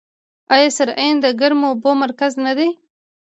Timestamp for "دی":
2.57-2.69